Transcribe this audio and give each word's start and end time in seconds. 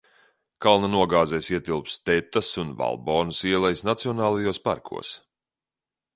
Kalna 0.65 0.87
nogāzes 0.93 1.49
ietilpst 1.55 2.01
Tetas 2.11 2.49
un 2.65 2.73
Valbonas 2.81 3.43
ielejas 3.51 3.85
nacionālajos 3.91 4.63
parkos. 4.71 5.15